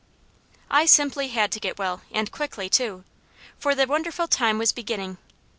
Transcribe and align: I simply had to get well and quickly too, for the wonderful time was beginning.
I 0.71 0.87
simply 0.87 1.27
had 1.27 1.51
to 1.51 1.59
get 1.59 1.77
well 1.77 2.01
and 2.11 2.31
quickly 2.31 2.71
too, 2.71 3.03
for 3.59 3.75
the 3.75 3.85
wonderful 3.85 4.27
time 4.27 4.57
was 4.57 4.71
beginning. 4.71 5.19